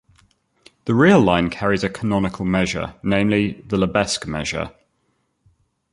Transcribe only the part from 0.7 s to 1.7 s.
The real line